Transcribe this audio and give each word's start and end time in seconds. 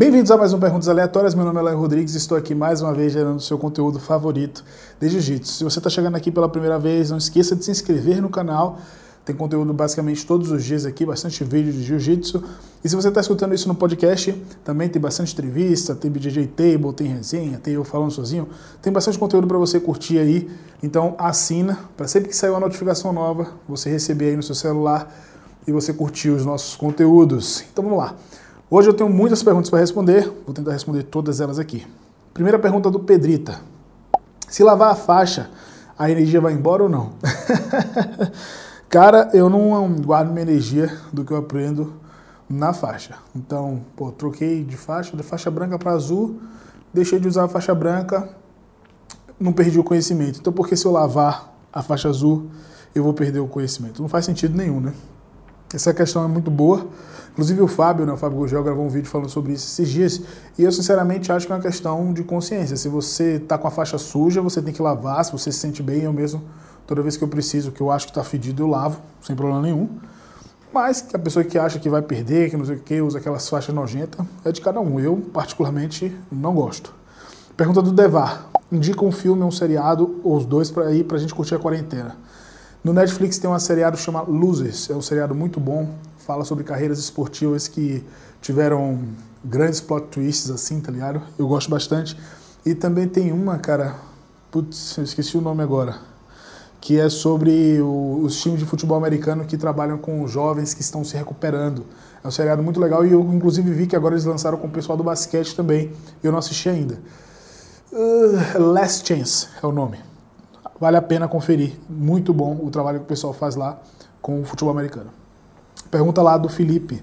Bem-vindos 0.00 0.30
a 0.30 0.36
mais 0.38 0.54
um 0.54 0.58
Perguntas 0.58 0.88
Aleatórias. 0.88 1.34
Meu 1.34 1.44
nome 1.44 1.60
é 1.60 1.62
Léo 1.62 1.78
Rodrigues 1.78 2.14
e 2.14 2.16
estou 2.16 2.34
aqui 2.34 2.54
mais 2.54 2.80
uma 2.80 2.94
vez 2.94 3.12
gerando 3.12 3.36
o 3.36 3.40
seu 3.40 3.58
conteúdo 3.58 4.00
favorito 4.00 4.64
de 4.98 5.10
Jiu-Jitsu. 5.10 5.52
Se 5.52 5.62
você 5.62 5.78
está 5.78 5.90
chegando 5.90 6.16
aqui 6.16 6.30
pela 6.30 6.48
primeira 6.48 6.78
vez, 6.78 7.10
não 7.10 7.18
esqueça 7.18 7.54
de 7.54 7.62
se 7.62 7.70
inscrever 7.70 8.22
no 8.22 8.30
canal. 8.30 8.78
Tem 9.26 9.36
conteúdo 9.36 9.74
basicamente 9.74 10.24
todos 10.24 10.50
os 10.50 10.64
dias 10.64 10.86
aqui, 10.86 11.04
bastante 11.04 11.44
vídeo 11.44 11.70
de 11.70 11.82
Jiu-Jitsu. 11.82 12.42
E 12.82 12.88
se 12.88 12.96
você 12.96 13.08
está 13.08 13.20
escutando 13.20 13.54
isso 13.54 13.68
no 13.68 13.74
podcast, 13.74 14.32
também 14.64 14.88
tem 14.88 15.02
bastante 15.02 15.34
entrevista, 15.34 15.94
tem 15.94 16.10
BJJ 16.10 16.46
Table, 16.46 16.94
tem 16.94 17.06
resenha, 17.06 17.58
tem 17.58 17.74
eu 17.74 17.84
falando 17.84 18.10
sozinho. 18.10 18.48
Tem 18.80 18.90
bastante 18.90 19.18
conteúdo 19.18 19.46
para 19.46 19.58
você 19.58 19.78
curtir 19.78 20.16
aí. 20.16 20.48
Então 20.82 21.14
assina 21.18 21.78
para 21.94 22.08
sempre 22.08 22.30
que 22.30 22.36
sair 22.36 22.48
uma 22.48 22.60
notificação 22.60 23.12
nova, 23.12 23.48
você 23.68 23.90
receber 23.90 24.30
aí 24.30 24.36
no 24.36 24.42
seu 24.42 24.54
celular 24.54 25.14
e 25.66 25.72
você 25.72 25.92
curtir 25.92 26.30
os 26.30 26.46
nossos 26.46 26.74
conteúdos. 26.74 27.62
Então 27.70 27.84
vamos 27.84 27.98
lá. 27.98 28.16
Hoje 28.72 28.88
eu 28.88 28.94
tenho 28.94 29.10
muitas 29.10 29.42
perguntas 29.42 29.68
para 29.68 29.80
responder, 29.80 30.32
vou 30.46 30.54
tentar 30.54 30.70
responder 30.70 31.02
todas 31.02 31.40
elas 31.40 31.58
aqui. 31.58 31.84
Primeira 32.32 32.56
pergunta 32.56 32.88
do 32.88 33.00
Pedrita. 33.00 33.60
Se 34.48 34.62
lavar 34.62 34.92
a 34.92 34.94
faixa, 34.94 35.50
a 35.98 36.08
energia 36.08 36.40
vai 36.40 36.52
embora 36.52 36.84
ou 36.84 36.88
não? 36.88 37.14
Cara, 38.88 39.28
eu 39.32 39.50
não 39.50 39.92
guardo 39.96 40.30
minha 40.30 40.42
energia 40.42 40.96
do 41.12 41.24
que 41.24 41.32
eu 41.32 41.36
aprendo 41.36 41.94
na 42.48 42.72
faixa. 42.72 43.16
Então, 43.34 43.80
pô, 43.96 44.12
troquei 44.12 44.62
de 44.62 44.76
faixa, 44.76 45.16
de 45.16 45.22
faixa 45.24 45.50
branca 45.50 45.76
para 45.76 45.90
azul, 45.90 46.38
deixei 46.94 47.18
de 47.18 47.26
usar 47.26 47.46
a 47.46 47.48
faixa 47.48 47.74
branca, 47.74 48.28
não 49.38 49.52
perdi 49.52 49.80
o 49.80 49.84
conhecimento. 49.84 50.38
Então, 50.38 50.52
por 50.52 50.68
que 50.68 50.76
se 50.76 50.86
eu 50.86 50.92
lavar 50.92 51.52
a 51.72 51.82
faixa 51.82 52.08
azul, 52.08 52.48
eu 52.94 53.02
vou 53.02 53.14
perder 53.14 53.40
o 53.40 53.48
conhecimento? 53.48 54.00
Não 54.00 54.08
faz 54.08 54.24
sentido 54.24 54.56
nenhum, 54.56 54.80
né? 54.80 54.94
Essa 55.72 55.94
questão 55.94 56.24
é 56.24 56.28
muito 56.28 56.50
boa. 56.50 56.86
Inclusive 57.32 57.62
o 57.62 57.68
Fábio, 57.68 58.04
né, 58.04 58.12
o 58.12 58.16
Fábio 58.16 58.38
Gugel 58.38 58.62
gravou 58.62 58.84
um 58.84 58.88
vídeo 58.88 59.08
falando 59.08 59.28
sobre 59.28 59.52
isso 59.52 59.66
esses 59.66 59.88
dias, 59.88 60.20
e 60.58 60.64
eu 60.64 60.72
sinceramente 60.72 61.30
acho 61.30 61.46
que 61.46 61.52
é 61.52 61.54
uma 61.54 61.62
questão 61.62 62.12
de 62.12 62.24
consciência. 62.24 62.76
Se 62.76 62.88
você 62.88 63.36
está 63.36 63.56
com 63.56 63.68
a 63.68 63.70
faixa 63.70 63.96
suja, 63.98 64.42
você 64.42 64.60
tem 64.60 64.74
que 64.74 64.82
lavar, 64.82 65.24
se 65.24 65.32
você 65.32 65.52
se 65.52 65.58
sente 65.58 65.82
bem, 65.82 66.02
eu 66.02 66.12
mesmo, 66.12 66.42
toda 66.86 67.00
vez 67.02 67.16
que 67.16 67.22
eu 67.22 67.28
preciso, 67.28 67.70
que 67.70 67.80
eu 67.80 67.90
acho 67.90 68.06
que 68.06 68.10
está 68.10 68.24
fedido, 68.24 68.64
eu 68.64 68.66
lavo, 68.66 69.00
sem 69.22 69.36
problema 69.36 69.62
nenhum. 69.62 69.88
Mas 70.72 71.04
a 71.12 71.18
pessoa 71.18 71.44
que 71.44 71.58
acha 71.58 71.78
que 71.78 71.88
vai 71.88 72.02
perder, 72.02 72.50
que 72.50 72.56
não 72.56 72.64
sei 72.64 72.76
o 72.76 72.80
que, 72.80 73.00
usa 73.00 73.18
aquelas 73.18 73.48
faixas 73.48 73.74
nojentas, 73.74 74.24
é 74.44 74.52
de 74.52 74.60
cada 74.60 74.80
um. 74.80 75.00
Eu, 75.00 75.16
particularmente, 75.32 76.16
não 76.30 76.54
gosto. 76.54 76.92
Pergunta 77.56 77.80
do 77.82 77.92
Devar. 77.92 78.48
Indica 78.70 79.04
um 79.04 79.10
filme, 79.10 79.42
um 79.42 79.50
seriado, 79.50 80.20
ou 80.22 80.36
os 80.36 80.44
dois, 80.44 80.70
para 80.70 80.92
ir 80.92 81.04
para 81.04 81.16
a 81.16 81.20
gente 81.20 81.34
curtir 81.34 81.54
a 81.54 81.58
quarentena. 81.58 82.16
No 82.82 82.94
Netflix 82.94 83.36
tem 83.36 83.50
um 83.50 83.58
seriado 83.58 83.98
chamado 83.98 84.32
Losers, 84.32 84.88
é 84.88 84.94
um 84.94 85.02
seriado 85.02 85.34
muito 85.34 85.60
bom, 85.60 85.90
fala 86.18 86.46
sobre 86.46 86.64
carreiras 86.64 86.98
esportivas 86.98 87.68
que 87.68 88.02
tiveram 88.40 89.00
grandes 89.44 89.82
plot 89.82 90.06
twists 90.06 90.50
assim, 90.50 90.80
tá 90.80 90.90
ligado? 90.90 91.22
Eu 91.38 91.46
gosto 91.46 91.70
bastante. 91.70 92.16
E 92.64 92.74
também 92.74 93.06
tem 93.06 93.32
uma, 93.32 93.58
cara, 93.58 93.96
putz, 94.50 94.96
eu 94.96 95.04
esqueci 95.04 95.36
o 95.36 95.42
nome 95.42 95.62
agora, 95.62 95.98
que 96.80 96.98
é 96.98 97.10
sobre 97.10 97.82
o, 97.82 98.22
os 98.24 98.40
times 98.40 98.60
de 98.60 98.64
futebol 98.64 98.96
americano 98.96 99.44
que 99.44 99.58
trabalham 99.58 99.98
com 99.98 100.26
jovens 100.26 100.72
que 100.72 100.80
estão 100.80 101.04
se 101.04 101.14
recuperando. 101.14 101.84
É 102.24 102.28
um 102.28 102.30
seriado 102.30 102.62
muito 102.62 102.80
legal 102.80 103.04
e 103.04 103.12
eu 103.12 103.20
inclusive 103.34 103.70
vi 103.72 103.86
que 103.86 103.94
agora 103.96 104.14
eles 104.14 104.24
lançaram 104.24 104.56
com 104.56 104.66
o 104.66 104.70
pessoal 104.70 104.96
do 104.96 105.04
basquete 105.04 105.54
também. 105.54 105.92
Eu 106.22 106.32
não 106.32 106.38
assisti 106.38 106.70
ainda. 106.70 106.98
Uh, 107.92 108.58
Last 108.58 109.06
Chance 109.06 109.48
é 109.62 109.66
o 109.66 109.72
nome. 109.72 109.98
Vale 110.80 110.96
a 110.96 111.02
pena 111.02 111.28
conferir. 111.28 111.78
Muito 111.90 112.32
bom 112.32 112.58
o 112.62 112.70
trabalho 112.70 113.00
que 113.00 113.04
o 113.04 113.08
pessoal 113.08 113.34
faz 113.34 113.54
lá 113.54 113.78
com 114.22 114.40
o 114.40 114.44
futebol 114.46 114.72
americano. 114.72 115.10
Pergunta 115.90 116.22
lá 116.22 116.38
do 116.38 116.48
Felipe, 116.48 117.02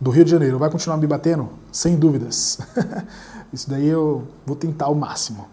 do 0.00 0.10
Rio 0.10 0.24
de 0.24 0.30
Janeiro. 0.30 0.58
Vai 0.58 0.70
continuar 0.70 0.96
me 0.96 1.06
batendo? 1.06 1.50
Sem 1.70 1.96
dúvidas. 1.96 2.58
Isso 3.52 3.68
daí 3.68 3.86
eu 3.86 4.26
vou 4.46 4.56
tentar 4.56 4.86
ao 4.86 4.94
máximo. 4.94 5.46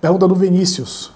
Pergunta 0.00 0.26
do 0.26 0.34
Vinícius. 0.34 1.12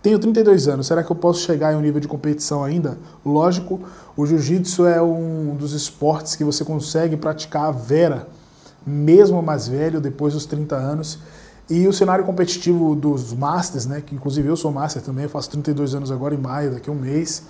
Tenho 0.00 0.18
32 0.18 0.68
anos, 0.68 0.86
será 0.88 1.02
que 1.02 1.10
eu 1.12 1.16
posso 1.16 1.40
chegar 1.40 1.72
em 1.72 1.76
um 1.76 1.80
nível 1.80 2.00
de 2.00 2.08
competição 2.08 2.64
ainda? 2.64 2.98
Lógico, 3.24 3.80
o 4.16 4.26
jiu-jitsu 4.26 4.84
é 4.84 5.00
um 5.00 5.54
dos 5.54 5.72
esportes 5.72 6.34
que 6.34 6.42
você 6.42 6.64
consegue 6.64 7.16
praticar 7.16 7.66
a 7.66 7.70
vera, 7.70 8.26
mesmo 8.84 9.40
mais 9.40 9.68
velho, 9.68 10.00
depois 10.00 10.34
dos 10.34 10.44
30 10.44 10.74
anos. 10.74 11.20
E 11.70 11.86
o 11.86 11.92
cenário 11.92 12.24
competitivo 12.24 12.94
dos 12.94 13.32
Masters, 13.32 13.86
né, 13.86 14.00
que 14.00 14.14
inclusive 14.14 14.48
eu 14.48 14.56
sou 14.56 14.70
Master 14.72 15.02
também, 15.02 15.28
faço 15.28 15.50
32 15.50 15.94
anos 15.94 16.10
agora 16.10 16.34
em 16.34 16.38
maio, 16.38 16.72
daqui 16.72 16.90
a 16.90 16.92
um 16.92 16.96
mês, 16.96 17.44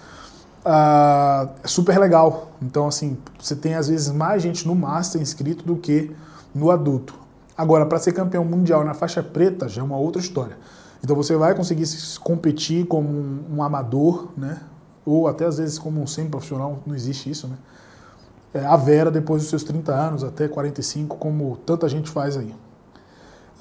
uh, 0.64 1.48
é 1.62 1.66
super 1.66 1.98
legal. 1.98 2.52
Então, 2.60 2.86
assim, 2.86 3.16
você 3.38 3.56
tem 3.56 3.74
às 3.74 3.88
vezes 3.88 4.10
mais 4.12 4.42
gente 4.42 4.66
no 4.66 4.74
Master 4.74 5.20
inscrito 5.20 5.64
do 5.64 5.76
que 5.76 6.14
no 6.54 6.70
adulto. 6.70 7.14
Agora, 7.56 7.86
para 7.86 7.98
ser 7.98 8.12
campeão 8.12 8.44
mundial 8.44 8.84
na 8.84 8.94
faixa 8.94 9.22
preta 9.22 9.68
já 9.68 9.82
é 9.82 9.84
uma 9.84 9.96
outra 9.96 10.20
história. 10.20 10.56
Então 11.02 11.16
você 11.16 11.36
vai 11.36 11.54
conseguir 11.54 11.84
competir 12.20 12.86
como 12.86 13.08
um, 13.50 13.62
amador, 13.62 14.28
né? 14.36 14.60
Ou 15.04 15.26
até 15.26 15.44
às 15.44 15.58
vezes 15.58 15.78
como 15.78 16.00
um 16.00 16.06
semi-profissional, 16.06 16.80
não 16.86 16.94
existe 16.94 17.28
isso, 17.28 17.48
né? 17.48 17.56
É, 18.54 18.64
a 18.64 18.76
Vera 18.76 19.10
depois 19.10 19.42
dos 19.42 19.50
seus 19.50 19.64
30 19.64 19.92
anos, 19.92 20.22
até 20.22 20.46
45, 20.46 21.16
como 21.16 21.56
tanta 21.66 21.88
gente 21.88 22.08
faz 22.10 22.36
aí. 22.36 22.54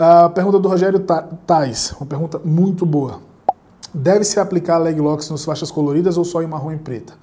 A 0.03 0.29
pergunta 0.29 0.57
do 0.57 0.67
Rogério 0.67 0.99
Tais, 1.45 1.91
uma 1.91 2.07
pergunta 2.07 2.41
muito 2.43 2.87
boa. 2.87 3.19
Deve-se 3.93 4.39
aplicar 4.39 4.79
leg 4.79 4.99
locks 4.99 5.29
nas 5.29 5.45
faixas 5.45 5.69
coloridas 5.69 6.17
ou 6.17 6.25
só 6.25 6.41
em 6.41 6.47
marrom 6.47 6.71
e 6.71 6.77
preta? 6.79 7.13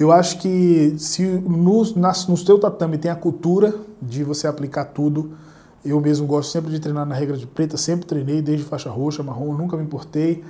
Eu 0.00 0.10
acho 0.10 0.38
que 0.38 0.94
se 0.96 1.22
no, 1.22 1.84
nas, 1.96 2.26
no 2.26 2.34
seu 2.34 2.58
tatame 2.58 2.96
tem 2.96 3.10
a 3.10 3.14
cultura 3.14 3.74
de 4.00 4.24
você 4.24 4.46
aplicar 4.46 4.86
tudo, 4.86 5.32
eu 5.84 6.00
mesmo 6.00 6.26
gosto 6.26 6.50
sempre 6.50 6.70
de 6.70 6.80
treinar 6.80 7.04
na 7.04 7.14
regra 7.14 7.36
de 7.36 7.46
preta, 7.46 7.76
sempre 7.76 8.06
treinei 8.06 8.40
desde 8.40 8.64
faixa 8.64 8.88
roxa, 8.88 9.22
marrom, 9.22 9.52
nunca 9.52 9.76
me 9.76 9.82
importei. 9.82 10.42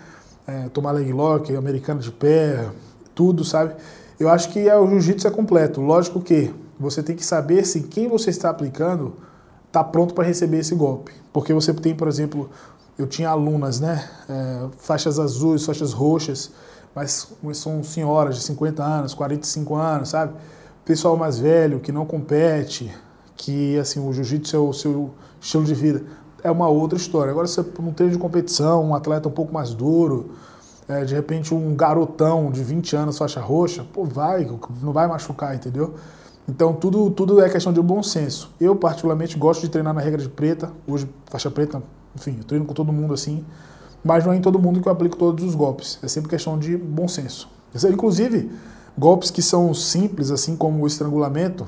É, 0.47 0.69
tomar 0.69 0.93
leg 0.93 1.13
lock, 1.13 1.57
americano 1.57 1.99
de 1.99 2.13
pé, 2.13 2.71
tudo, 3.17 3.45
sabe? 3.45 3.75
Eu 4.21 4.29
acho 4.29 4.49
que 4.51 4.69
é, 4.69 4.79
o 4.79 4.89
jiu-jitsu 4.89 5.27
é 5.27 5.31
completo. 5.33 5.81
Lógico 5.81 6.21
que 6.21 6.55
você 6.79 7.03
tem 7.03 7.17
que 7.17 7.27
saber 7.27 7.67
se 7.67 7.81
quem 7.81 8.07
você 8.07 8.31
está 8.31 8.49
aplicando 8.49 9.17
está 9.75 9.83
pronto 9.83 10.15
para 10.15 10.25
receber 10.25 10.59
esse 10.59 10.73
golpe. 10.73 11.13
Porque 11.33 11.53
você 11.53 11.75
tem, 11.75 11.97
por 11.97 12.07
exemplo, 12.07 12.49
eu 12.97 13.09
tinha 13.09 13.29
alunas, 13.29 13.81
né, 13.81 14.09
é, 14.29 14.67
faixas 14.79 15.19
azuis, 15.19 15.67
faixas 15.67 15.93
roxas, 15.93 16.53
mas 16.95 17.27
são 17.55 17.83
senhoras 17.83 18.37
de 18.37 18.43
50 18.45 18.85
anos, 18.85 19.15
45 19.15 19.75
anos, 19.75 20.11
sabe? 20.11 20.33
Pessoal 20.85 21.17
mais 21.17 21.41
velho, 21.41 21.81
que 21.81 21.91
não 21.91 22.07
compete, 22.07 22.95
que 23.37 23.77
assim 23.77 23.99
o 23.99 24.13
jiu-jitsu 24.13 24.55
é 24.55 24.59
o 24.61 24.73
seu 24.73 25.11
estilo 25.41 25.65
de 25.65 25.75
vida. 25.75 26.05
É 26.41 26.53
uma 26.53 26.69
outra 26.69 26.97
história. 26.97 27.33
Agora, 27.33 27.49
você 27.49 27.65
não 27.81 27.93
treino 27.93 28.13
de 28.13 28.19
competição, 28.19 28.85
um 28.85 28.95
atleta 28.95 29.29
um 29.29 29.33
pouco 29.33 29.53
mais 29.53 29.75
duro, 29.75 30.37
é, 30.87 31.05
de 31.05 31.15
repente 31.15 31.53
um 31.53 31.75
garotão 31.75 32.53
de 32.53 32.63
20 32.63 32.95
anos, 32.95 33.19
faixa 33.19 33.41
roxa, 33.41 33.85
pô, 33.93 34.05
vai, 34.05 34.47
não 34.81 34.93
vai 34.93 35.09
machucar, 35.09 35.53
entendeu? 35.57 35.95
Então 36.49 36.75
tudo, 36.75 37.11
tudo 37.11 37.41
é 37.41 37.49
questão 37.49 37.73
de 37.73 37.81
bom 37.81 38.03
senso. 38.03 38.53
Eu, 38.61 38.77
particularmente, 38.77 39.39
gosto 39.39 39.63
de 39.63 39.69
treinar 39.69 39.95
na 39.95 40.01
regra 40.01 40.21
de 40.21 40.29
preta, 40.29 40.71
hoje 40.87 41.09
faixa 41.27 41.51
preta, 41.51 41.83
enfim, 42.15 42.37
eu 42.39 42.45
treino 42.45 42.67
com 42.67 42.75
todo 42.75 42.93
mundo 42.93 43.15
assim, 43.15 43.45
mas 44.05 44.25
não 44.25 44.33
é 44.33 44.37
em 44.37 44.41
todo 44.41 44.59
mundo 44.59 44.81
que 44.81 44.89
eu 44.89 44.93
aplico 44.93 45.17
todos 45.17 45.43
os 45.45 45.55
golpes. 45.55 45.99
É 46.03 46.09
sempre 46.09 46.29
questão 46.29 46.59
de 46.59 46.77
bom 46.77 47.09
senso. 47.09 47.49
Inclusive, 47.91 48.51
golpes 48.97 49.31
que 49.31 49.43
são 49.43 49.73
simples, 49.73 50.31
assim 50.31 50.55
como 50.55 50.85
o 50.85 50.87
estrangulamento, 50.87 51.67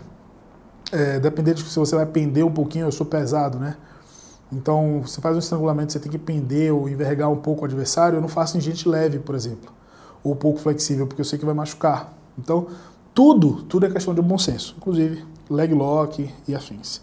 é, 0.92 1.18
dependendo 1.18 1.62
de 1.62 1.68
se 1.68 1.78
você 1.78 1.96
vai 1.96 2.06
pender 2.06 2.44
um 2.44 2.52
pouquinho, 2.52 2.86
eu 2.86 2.92
sou 2.92 3.06
pesado, 3.06 3.58
né? 3.58 3.76
Então, 4.52 5.02
você 5.04 5.20
faz 5.20 5.34
um 5.34 5.40
estrangulamento, 5.40 5.92
você 5.92 5.98
tem 5.98 6.12
que 6.12 6.18
pender 6.18 6.72
ou 6.72 6.88
envergar 6.88 7.28
um 7.30 7.36
pouco 7.36 7.62
o 7.62 7.64
adversário. 7.64 8.18
Eu 8.18 8.20
não 8.20 8.28
faço 8.28 8.56
em 8.56 8.60
gente 8.60 8.88
leve, 8.88 9.18
por 9.18 9.34
exemplo, 9.34 9.72
ou 10.22 10.36
pouco 10.36 10.60
flexível, 10.60 11.06
porque 11.06 11.20
eu 11.20 11.24
sei 11.24 11.38
que 11.38 11.44
vai 11.44 11.54
machucar. 11.54 12.12
Então, 12.38 12.68
tudo, 13.16 13.62
tudo 13.62 13.86
é 13.86 13.90
questão 13.90 14.14
de 14.14 14.20
bom 14.20 14.36
senso, 14.36 14.74
inclusive 14.76 15.24
leg 15.48 15.72
lock 15.72 16.30
e 16.46 16.54
afins. 16.54 17.00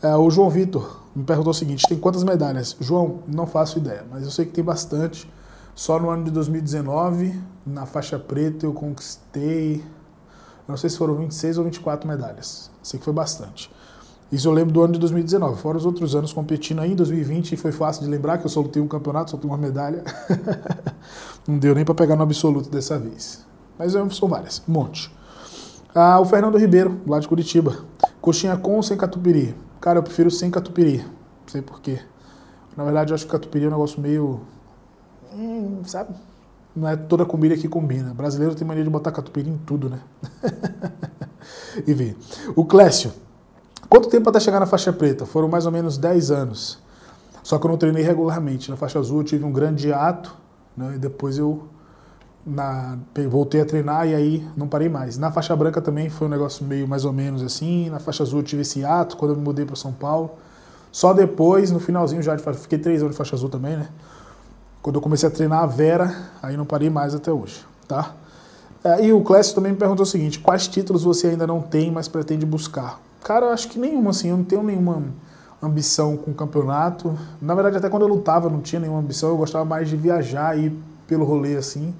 É, 0.00 0.14
o 0.14 0.30
João 0.30 0.48
Vitor 0.48 1.00
me 1.16 1.24
perguntou 1.24 1.50
o 1.50 1.54
seguinte: 1.54 1.84
tem 1.88 1.98
quantas 1.98 2.22
medalhas? 2.22 2.76
João, 2.78 3.24
não 3.26 3.44
faço 3.44 3.78
ideia, 3.78 4.04
mas 4.08 4.22
eu 4.22 4.30
sei 4.30 4.46
que 4.46 4.52
tem 4.52 4.62
bastante. 4.62 5.28
Só 5.74 5.98
no 5.98 6.10
ano 6.10 6.24
de 6.24 6.30
2019, 6.30 7.34
na 7.66 7.86
faixa 7.86 8.20
preta, 8.20 8.66
eu 8.66 8.72
conquistei, 8.72 9.84
não 10.68 10.76
sei 10.76 10.90
se 10.90 10.96
foram 10.96 11.16
26 11.16 11.58
ou 11.58 11.64
24 11.64 12.08
medalhas. 12.08 12.70
Sei 12.80 13.00
que 13.00 13.04
foi 13.04 13.14
bastante. 13.14 13.68
Isso 14.30 14.46
eu 14.46 14.52
lembro 14.52 14.72
do 14.72 14.82
ano 14.82 14.92
de 14.92 15.00
2019. 15.00 15.60
Fora 15.60 15.76
os 15.76 15.84
outros 15.84 16.14
anos 16.14 16.32
competindo 16.32 16.80
aí, 16.80 16.92
em 16.92 16.96
2020 16.96 17.56
foi 17.56 17.72
fácil 17.72 18.04
de 18.04 18.08
lembrar 18.08 18.38
que 18.38 18.46
eu 18.46 18.50
só 18.50 18.60
lutei 18.60 18.80
um 18.80 18.88
campeonato, 18.88 19.36
tenho 19.36 19.52
uma 19.52 19.58
medalha. 19.58 20.04
não 21.48 21.58
deu 21.58 21.74
nem 21.74 21.84
para 21.84 21.96
pegar 21.96 22.14
no 22.14 22.22
absoluto 22.22 22.70
dessa 22.70 22.96
vez. 22.96 23.44
Mas 23.76 23.92
são 23.92 24.28
várias, 24.28 24.62
um 24.68 24.72
monte. 24.72 25.17
Ah, 26.00 26.20
o 26.20 26.24
Fernando 26.24 26.56
Ribeiro, 26.56 27.00
lá 27.08 27.18
de 27.18 27.26
Curitiba. 27.26 27.76
Coxinha 28.20 28.56
com 28.56 28.76
ou 28.76 28.84
sem 28.84 28.96
catupiry? 28.96 29.52
Cara, 29.80 29.98
eu 29.98 30.02
prefiro 30.04 30.30
sem 30.30 30.48
catupiry. 30.48 30.98
Não 30.98 31.48
sei 31.48 31.60
porquê. 31.60 31.98
Na 32.76 32.84
verdade, 32.84 33.10
eu 33.10 33.16
acho 33.16 33.26
que 33.26 33.32
catupiry 33.32 33.64
é 33.64 33.66
um 33.66 33.72
negócio 33.72 34.00
meio. 34.00 34.42
Hum, 35.34 35.80
sabe? 35.84 36.14
Não 36.76 36.86
é 36.86 36.94
toda 36.94 37.24
comida 37.24 37.56
que 37.56 37.66
combina. 37.66 38.14
Brasileiro 38.14 38.54
tem 38.54 38.64
mania 38.64 38.84
de 38.84 38.88
botar 38.88 39.10
catupiry 39.10 39.50
em 39.50 39.58
tudo, 39.58 39.90
né? 39.90 39.98
e 41.84 41.92
vê. 41.92 42.14
O 42.54 42.64
Clécio. 42.64 43.12
Quanto 43.88 44.08
tempo 44.08 44.30
até 44.30 44.38
chegar 44.38 44.60
na 44.60 44.66
faixa 44.66 44.92
preta? 44.92 45.26
Foram 45.26 45.48
mais 45.48 45.66
ou 45.66 45.72
menos 45.72 45.98
10 45.98 46.30
anos. 46.30 46.78
Só 47.42 47.58
que 47.58 47.66
eu 47.66 47.70
não 47.72 47.76
treinei 47.76 48.04
regularmente. 48.04 48.70
Na 48.70 48.76
faixa 48.76 49.00
azul 49.00 49.18
eu 49.18 49.24
tive 49.24 49.44
um 49.44 49.50
grande 49.50 49.92
ato, 49.92 50.32
né? 50.76 50.92
E 50.94 50.98
depois 51.00 51.38
eu 51.38 51.66
na, 52.48 52.98
voltei 53.28 53.60
a 53.60 53.64
treinar 53.64 54.08
e 54.08 54.14
aí 54.14 54.48
não 54.56 54.66
parei 54.66 54.88
mais. 54.88 55.18
Na 55.18 55.30
faixa 55.30 55.54
branca 55.54 55.80
também 55.80 56.08
foi 56.08 56.26
um 56.26 56.30
negócio 56.30 56.64
meio 56.64 56.88
mais 56.88 57.04
ou 57.04 57.12
menos 57.12 57.42
assim. 57.42 57.90
Na 57.90 57.98
faixa 57.98 58.22
azul 58.22 58.42
tive 58.42 58.62
esse 58.62 58.84
ato 58.84 59.16
quando 59.16 59.32
eu 59.32 59.36
me 59.36 59.42
mudei 59.42 59.64
para 59.64 59.76
São 59.76 59.92
Paulo. 59.92 60.30
Só 60.90 61.12
depois, 61.12 61.70
no 61.70 61.78
finalzinho 61.78 62.22
já, 62.22 62.36
fiquei 62.38 62.78
três 62.78 63.02
anos 63.02 63.12
de 63.12 63.18
faixa 63.18 63.36
azul 63.36 63.48
também, 63.48 63.76
né? 63.76 63.88
Quando 64.80 64.96
eu 64.96 65.02
comecei 65.02 65.28
a 65.28 65.32
treinar 65.32 65.62
a 65.62 65.66
Vera, 65.66 66.14
aí 66.42 66.56
não 66.56 66.64
parei 66.64 66.88
mais 66.88 67.14
até 67.14 67.30
hoje, 67.30 67.64
tá? 67.86 68.14
É, 68.82 69.04
e 69.04 69.12
o 69.12 69.20
Clécio 69.20 69.54
também 69.54 69.72
me 69.72 69.78
perguntou 69.78 70.04
o 70.04 70.06
seguinte: 70.06 70.38
quais 70.38 70.66
títulos 70.66 71.04
você 71.04 71.28
ainda 71.28 71.46
não 71.46 71.60
tem, 71.60 71.90
mas 71.90 72.08
pretende 72.08 72.46
buscar? 72.46 73.00
Cara, 73.22 73.46
eu 73.46 73.50
acho 73.50 73.68
que 73.68 73.78
nenhuma, 73.78 74.10
assim, 74.10 74.30
eu 74.30 74.36
não 74.36 74.44
tenho 74.44 74.62
nenhuma 74.62 75.02
ambição 75.62 76.16
com 76.16 76.30
o 76.30 76.34
campeonato. 76.34 77.18
Na 77.42 77.54
verdade, 77.54 77.76
até 77.76 77.90
quando 77.90 78.02
eu 78.02 78.08
lutava, 78.08 78.46
eu 78.46 78.50
não 78.50 78.60
tinha 78.60 78.80
nenhuma 78.80 79.00
ambição, 79.00 79.28
eu 79.28 79.36
gostava 79.36 79.64
mais 79.64 79.88
de 79.88 79.96
viajar 79.96 80.56
e 80.56 80.66
ir 80.66 80.72
pelo 81.06 81.24
rolê 81.24 81.56
assim. 81.56 81.92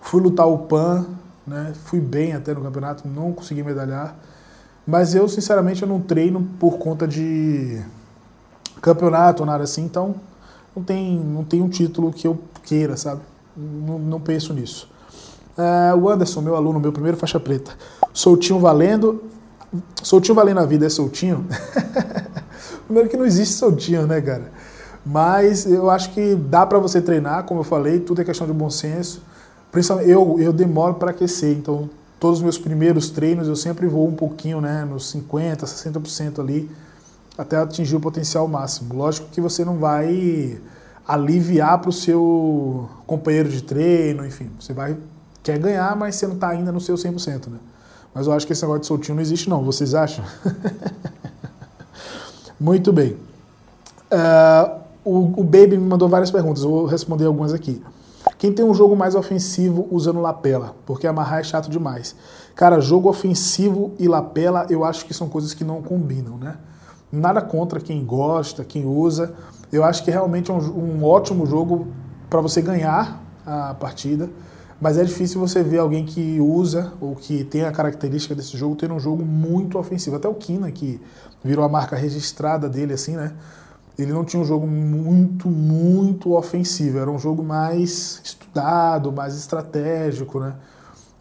Fui 0.00 0.20
lutar 0.20 0.46
o 0.48 0.58
PAN, 0.58 1.06
né? 1.46 1.72
Fui 1.84 2.00
bem 2.00 2.32
até 2.32 2.54
no 2.54 2.62
campeonato, 2.62 3.06
não 3.08 3.32
consegui 3.32 3.62
medalhar. 3.62 4.16
Mas 4.86 5.14
eu, 5.14 5.28
sinceramente, 5.28 5.82
eu 5.82 5.88
não 5.88 6.00
treino 6.00 6.48
por 6.58 6.78
conta 6.78 7.06
de 7.06 7.80
campeonato 8.80 9.42
ou 9.42 9.46
nada 9.46 9.64
assim, 9.64 9.84
então 9.84 10.14
não 10.74 10.82
tem, 10.82 11.18
não 11.18 11.44
tem 11.44 11.60
um 11.60 11.68
título 11.68 12.12
que 12.12 12.26
eu 12.26 12.38
queira, 12.64 12.96
sabe? 12.96 13.20
Não, 13.56 13.98
não 13.98 14.20
penso 14.20 14.54
nisso. 14.54 14.88
É, 15.56 15.94
o 15.94 16.08
Anderson, 16.08 16.40
meu 16.40 16.56
aluno, 16.56 16.80
meu 16.80 16.92
primeiro 16.92 17.16
faixa 17.16 17.38
preta. 17.38 17.72
Soltinho 18.12 18.58
valendo. 18.58 19.22
Soltinho 20.02 20.34
valendo 20.34 20.58
a 20.58 20.66
vida 20.66 20.86
é 20.86 20.88
soltinho? 20.88 21.46
Primeiro 22.86 23.08
que 23.08 23.16
não 23.16 23.24
existe 23.24 23.54
soltinho, 23.54 24.06
né, 24.06 24.20
cara? 24.20 24.50
Mas 25.04 25.66
eu 25.66 25.88
acho 25.90 26.10
que 26.12 26.34
dá 26.34 26.66
para 26.66 26.78
você 26.78 27.00
treinar, 27.00 27.44
como 27.44 27.60
eu 27.60 27.64
falei, 27.64 28.00
tudo 28.00 28.20
é 28.20 28.24
questão 28.24 28.46
de 28.46 28.52
bom 28.52 28.68
senso. 28.68 29.22
Principalmente 29.70 30.10
eu, 30.10 30.36
eu 30.40 30.52
demoro 30.52 30.94
para 30.94 31.10
aquecer, 31.10 31.56
então 31.56 31.88
todos 32.18 32.38
os 32.38 32.42
meus 32.42 32.58
primeiros 32.58 33.10
treinos 33.10 33.48
eu 33.48 33.56
sempre 33.56 33.86
vou 33.86 34.06
um 34.06 34.14
pouquinho, 34.14 34.60
né, 34.60 34.84
nos 34.84 35.10
50, 35.10 35.64
60% 35.64 36.40
ali 36.40 36.70
até 37.38 37.56
atingir 37.56 37.96
o 37.96 38.00
potencial 38.00 38.46
máximo. 38.46 38.94
Lógico 38.94 39.28
que 39.30 39.40
você 39.40 39.64
não 39.64 39.78
vai 39.78 40.60
aliviar 41.06 41.78
para 41.78 41.88
o 41.88 41.92
seu 41.92 42.88
companheiro 43.06 43.48
de 43.48 43.62
treino, 43.62 44.26
enfim, 44.26 44.50
você 44.60 44.72
vai 44.72 44.96
quer 45.42 45.58
ganhar, 45.58 45.96
mas 45.96 46.16
você 46.16 46.26
não 46.26 46.34
está 46.34 46.50
ainda 46.50 46.70
no 46.70 46.80
seu 46.80 46.96
100%, 46.96 47.48
né? 47.48 47.58
Mas 48.14 48.26
eu 48.26 48.32
acho 48.32 48.46
que 48.46 48.52
esse 48.52 48.62
negócio 48.62 48.82
de 48.82 48.86
soltinho 48.86 49.14
não 49.14 49.22
existe 49.22 49.48
não, 49.48 49.64
vocês 49.64 49.94
acham? 49.94 50.24
Muito 52.60 52.92
bem. 52.92 53.16
Uh, 54.10 54.80
o, 55.04 55.40
o 55.40 55.44
Baby 55.44 55.78
me 55.78 55.86
mandou 55.86 56.08
várias 56.08 56.30
perguntas, 56.30 56.62
eu 56.62 56.70
vou 56.70 56.86
responder 56.86 57.24
algumas 57.24 57.54
aqui. 57.54 57.82
Quem 58.40 58.50
tem 58.50 58.64
um 58.64 58.72
jogo 58.72 58.96
mais 58.96 59.14
ofensivo 59.14 59.86
usando 59.90 60.18
lapela? 60.18 60.74
Porque 60.86 61.06
amarrar 61.06 61.40
é 61.40 61.42
chato 61.42 61.68
demais. 61.68 62.16
Cara, 62.54 62.80
jogo 62.80 63.06
ofensivo 63.06 63.92
e 63.98 64.08
lapela 64.08 64.66
eu 64.70 64.82
acho 64.82 65.04
que 65.04 65.12
são 65.12 65.28
coisas 65.28 65.52
que 65.52 65.62
não 65.62 65.82
combinam, 65.82 66.38
né? 66.38 66.56
Nada 67.12 67.42
contra 67.42 67.78
quem 67.78 68.02
gosta, 68.02 68.64
quem 68.64 68.86
usa. 68.86 69.34
Eu 69.70 69.84
acho 69.84 70.02
que 70.02 70.10
realmente 70.10 70.50
é 70.50 70.54
um, 70.54 70.56
um 70.56 71.04
ótimo 71.04 71.44
jogo 71.44 71.88
para 72.30 72.40
você 72.40 72.62
ganhar 72.62 73.22
a 73.44 73.74
partida, 73.74 74.30
mas 74.80 74.96
é 74.96 75.04
difícil 75.04 75.38
você 75.38 75.62
ver 75.62 75.80
alguém 75.80 76.06
que 76.06 76.40
usa 76.40 76.94
ou 76.98 77.14
que 77.14 77.44
tem 77.44 77.66
a 77.66 77.70
característica 77.70 78.34
desse 78.34 78.56
jogo 78.56 78.74
ter 78.74 78.90
um 78.90 78.98
jogo 78.98 79.22
muito 79.22 79.78
ofensivo. 79.78 80.16
Até 80.16 80.28
o 80.28 80.34
Kina, 80.34 80.72
que 80.72 80.98
virou 81.44 81.62
a 81.62 81.68
marca 81.68 81.94
registrada 81.94 82.70
dele, 82.70 82.94
assim, 82.94 83.16
né? 83.16 83.34
Ele 84.02 84.12
não 84.12 84.24
tinha 84.24 84.42
um 84.42 84.44
jogo 84.44 84.66
muito, 84.66 85.48
muito 85.48 86.34
ofensivo. 86.34 86.98
Era 86.98 87.10
um 87.10 87.18
jogo 87.18 87.42
mais 87.42 88.20
estudado, 88.24 89.12
mais 89.12 89.36
estratégico, 89.36 90.40
né? 90.40 90.54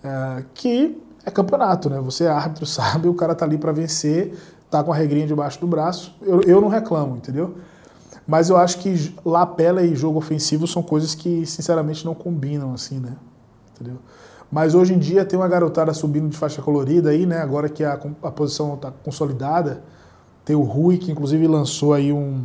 É, 0.04 0.44
que 0.54 1.02
é 1.26 1.32
campeonato, 1.32 1.90
né? 1.90 2.00
Você 2.02 2.26
é 2.26 2.30
árbitro, 2.30 2.66
sabe, 2.68 3.08
o 3.08 3.14
cara 3.14 3.36
tá 3.36 3.46
ali 3.46 3.58
para 3.58 3.72
vencer 3.72 4.34
tá 4.70 4.84
com 4.84 4.92
a 4.92 4.96
regrinha 4.96 5.26
debaixo 5.26 5.60
do 5.60 5.68
braço. 5.68 6.16
Eu, 6.22 6.42
eu 6.42 6.62
não 6.62 6.68
reclamo, 6.68 7.18
entendeu? 7.18 7.56
Mas 8.28 8.50
eu 8.50 8.58
acho 8.58 8.78
que 8.78 9.16
lapela 9.26 9.82
e 9.82 9.96
jogo 9.96 10.20
ofensivo 10.20 10.68
são 10.68 10.84
coisas 10.84 11.16
que, 11.16 11.46
sinceramente, 11.46 12.06
não 12.06 12.14
combinam, 12.14 12.74
assim, 12.74 13.00
né? 13.00 13.16
Entendeu? 13.74 13.98
Mas 14.52 14.76
hoje 14.76 14.94
em 14.94 15.00
dia 15.00 15.26
tem 15.26 15.38
uma 15.38 15.48
garotada 15.48 15.94
subindo 15.94 16.30
de 16.30 16.38
faixa 16.38 16.62
colorida 16.62 17.10
aí, 17.10 17.26
né? 17.26 17.40
Agora 17.40 17.68
que 17.68 17.84
a, 17.84 18.00
a 18.24 18.32
posição 18.32 18.76
está 18.76 18.92
consolidada. 18.92 19.84
Tem 20.46 20.56
o 20.56 20.62
Rui, 20.62 20.98
que 20.98 21.12
inclusive 21.12 21.48
lançou 21.48 21.94
aí 21.94 22.12
um, 22.12 22.44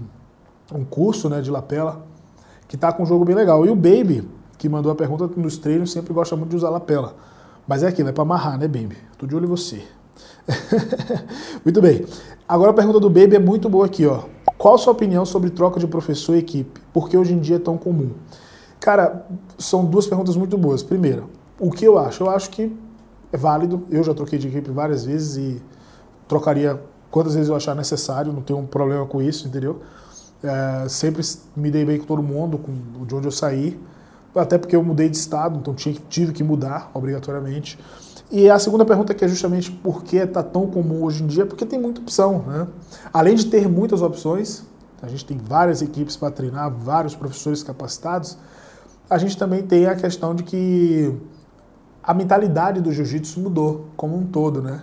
um 0.72 0.84
curso 0.84 1.28
né, 1.28 1.40
de 1.40 1.50
lapela, 1.50 2.04
que 2.68 2.76
tá 2.76 2.92
com 2.92 3.02
um 3.02 3.06
jogo 3.06 3.24
bem 3.24 3.34
legal. 3.34 3.64
E 3.66 3.70
o 3.70 3.74
Baby, 3.74 4.28
que 4.56 4.68
mandou 4.68 4.90
a 4.90 4.94
pergunta 4.94 5.28
nos 5.36 5.58
treinos, 5.58 5.92
sempre 5.92 6.12
gosta 6.12 6.36
muito 6.36 6.50
de 6.50 6.56
usar 6.56 6.70
lapela. 6.70 7.14
Mas 7.66 7.82
é 7.82 7.88
aquilo, 7.88 8.08
é 8.08 8.12
para 8.12 8.22
amarrar, 8.22 8.58
né, 8.58 8.68
Baby? 8.68 8.96
Tô 9.18 9.26
de 9.26 9.34
olho 9.34 9.46
em 9.46 9.48
você. 9.48 9.82
muito 11.64 11.80
bem. 11.80 12.04
Agora 12.48 12.70
a 12.70 12.74
pergunta 12.74 13.00
do 13.00 13.08
Baby 13.08 13.36
é 13.36 13.38
muito 13.38 13.68
boa 13.68 13.86
aqui, 13.86 14.06
ó. 14.06 14.24
Qual 14.58 14.74
a 14.74 14.78
sua 14.78 14.92
opinião 14.92 15.24
sobre 15.24 15.50
troca 15.50 15.80
de 15.80 15.86
professor 15.86 16.36
e 16.36 16.38
equipe? 16.38 16.80
Por 16.92 17.08
que 17.08 17.16
hoje 17.16 17.32
em 17.32 17.38
dia 17.38 17.56
é 17.56 17.58
tão 17.58 17.76
comum? 17.76 18.10
Cara, 18.80 19.26
são 19.58 19.84
duas 19.84 20.06
perguntas 20.06 20.36
muito 20.36 20.58
boas. 20.58 20.82
Primeiro, 20.82 21.30
o 21.58 21.70
que 21.70 21.86
eu 21.86 21.98
acho? 21.98 22.22
Eu 22.22 22.30
acho 22.30 22.50
que 22.50 22.74
é 23.32 23.36
válido. 23.36 23.84
Eu 23.90 24.04
já 24.04 24.12
troquei 24.12 24.38
de 24.38 24.48
equipe 24.48 24.70
várias 24.70 25.04
vezes 25.04 25.36
e 25.36 25.62
trocaria 26.28 26.80
quantas 27.10 27.34
vezes 27.34 27.48
eu 27.48 27.56
achar 27.56 27.74
necessário, 27.74 28.32
não 28.32 28.42
tenho 28.42 28.58
um 28.58 28.66
problema 28.66 29.06
com 29.06 29.22
isso, 29.22 29.46
entendeu? 29.46 29.80
É, 30.44 30.88
sempre 30.88 31.22
me 31.56 31.70
dei 31.70 31.86
bem 31.86 31.98
com 31.98 32.04
todo 32.04 32.22
mundo, 32.22 32.58
com, 32.58 33.04
de 33.06 33.14
onde 33.14 33.26
eu 33.26 33.32
saí, 33.32 33.80
até 34.34 34.58
porque 34.58 34.76
eu 34.76 34.82
mudei 34.82 35.08
de 35.08 35.16
estado, 35.16 35.58
então 35.58 35.72
tinha, 35.72 35.96
tive 36.08 36.32
que 36.32 36.44
mudar 36.44 36.90
obrigatoriamente. 36.92 37.78
E 38.30 38.50
a 38.50 38.58
segunda 38.58 38.84
pergunta 38.84 39.14
que 39.14 39.24
é 39.24 39.28
justamente 39.28 39.70
por 39.70 40.02
que 40.02 40.16
está 40.16 40.42
tão 40.42 40.66
comum 40.66 41.02
hoje 41.02 41.22
em 41.22 41.26
dia, 41.26 41.46
porque 41.46 41.64
tem 41.64 41.80
muita 41.80 42.00
opção. 42.00 42.44
Né? 42.46 42.66
Além 43.12 43.34
de 43.36 43.46
ter 43.46 43.68
muitas 43.68 44.02
opções, 44.02 44.64
a 45.02 45.08
gente 45.08 45.24
tem 45.24 45.38
várias 45.38 45.80
equipes 45.80 46.16
para 46.16 46.30
treinar, 46.30 46.70
vários 46.70 47.14
professores 47.14 47.62
capacitados, 47.62 48.36
a 49.08 49.16
gente 49.18 49.36
também 49.36 49.62
tem 49.62 49.86
a 49.86 49.94
questão 49.94 50.34
de 50.34 50.42
que 50.42 51.14
a 52.02 52.12
mentalidade 52.12 52.80
do 52.80 52.92
jiu-jitsu 52.92 53.40
mudou 53.40 53.86
como 53.96 54.16
um 54.16 54.26
todo, 54.26 54.60
né? 54.60 54.82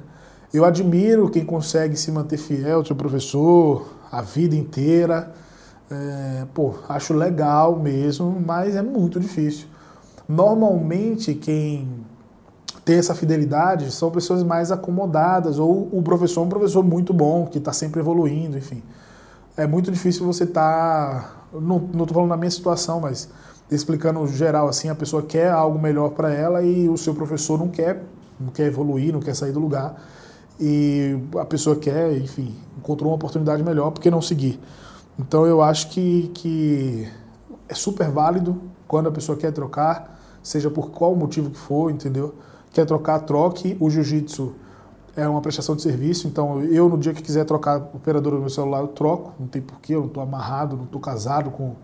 Eu 0.54 0.66
admiro 0.66 1.30
quem 1.30 1.46
consegue 1.46 1.96
se 1.96 2.12
manter 2.12 2.38
fiel 2.38 2.80
ao 2.80 2.86
seu 2.86 2.96
professor 2.96 3.88
a 4.12 4.22
vida 4.22 4.56
inteira. 4.56 5.34
É, 5.92 6.46
pô, 6.54 6.74
acho 6.88 7.14
legal 7.14 7.78
mesmo, 7.78 8.42
mas 8.46 8.76
é 8.76 8.82
muito 8.82 9.20
difícil. 9.20 9.68
Normalmente, 10.28 11.34
quem 11.34 12.06
ter 12.86 12.94
essa 12.94 13.14
fidelidade 13.14 13.92
são 13.92 14.10
pessoas 14.10 14.42
mais 14.42 14.72
acomodadas, 14.72 15.60
ou 15.60 15.90
o 15.92 16.02
professor 16.02 16.42
é 16.42 16.46
um 16.46 16.50
professor 16.50 16.84
muito 16.84 17.14
bom, 17.14 17.46
que 17.46 17.58
está 17.58 17.74
sempre 17.74 18.00
evoluindo, 18.00 18.58
enfim. 18.58 18.82
É 19.58 19.68
muito 19.68 19.92
difícil 19.92 20.26
você 20.26 20.46
estar. 20.46 21.44
Tá, 21.52 21.60
não 21.60 21.78
estou 21.78 22.08
falando 22.08 22.30
na 22.30 22.38
minha 22.38 22.50
situação, 22.50 23.02
mas 23.02 23.30
explicando 23.70 24.26
geral 24.28 24.70
assim, 24.70 24.88
a 24.88 24.96
pessoa 24.96 25.22
quer 25.22 25.52
algo 25.52 25.78
melhor 25.78 26.12
para 26.12 26.34
ela 26.34 26.62
e 26.62 26.88
o 26.88 26.98
seu 26.98 27.14
professor 27.14 27.60
não 27.60 27.68
quer, 27.68 28.04
não 28.40 28.50
quer 28.50 28.68
evoluir, 28.68 29.12
não 29.12 29.20
quer 29.20 29.36
sair 29.36 29.52
do 29.52 29.60
lugar. 29.60 30.02
E 30.60 31.18
a 31.38 31.46
pessoa 31.46 31.76
quer, 31.76 32.16
enfim, 32.18 32.56
encontrou 32.78 33.10
uma 33.10 33.16
oportunidade 33.16 33.62
melhor, 33.64 33.92
por 33.92 34.00
que 34.02 34.10
não 34.10 34.22
seguir? 34.22 34.60
Então 35.22 35.46
eu 35.46 35.62
acho 35.62 35.90
que, 35.90 36.32
que 36.34 37.08
é 37.70 37.74
super 37.76 38.10
válido 38.10 38.60
quando 38.88 39.08
a 39.08 39.12
pessoa 39.12 39.38
quer 39.38 39.52
trocar, 39.52 40.20
seja 40.42 40.70
por 40.70 40.90
qual 40.90 41.16
motivo 41.16 41.52
que 41.52 41.58
for, 41.60 41.92
entendeu? 41.92 42.34
quer 42.74 42.86
trocar, 42.86 43.20
troque. 43.20 43.78
O 43.80 43.90
jiu-jitsu 43.90 44.54
é 45.16 45.28
uma 45.28 45.42
prestação 45.42 45.76
de 45.76 45.82
serviço, 45.82 46.28
então 46.28 46.64
eu, 46.64 46.88
no 46.88 46.98
dia 46.98 47.14
que 47.14 47.22
quiser 47.22 47.46
trocar 47.46 47.78
a 47.78 47.84
operadora 47.96 48.38
do 48.38 48.42
meu 48.42 48.50
celular, 48.50 48.80
eu 48.80 48.88
troco, 48.88 49.34
não 49.40 49.48
tem 49.48 49.62
porquê, 49.62 49.94
eu 49.94 50.02
não 50.02 50.08
estou 50.08 50.24
amarrado, 50.24 50.78
não 50.78 50.86
estou 50.86 51.02
casado 51.02 51.52
com, 51.52 51.76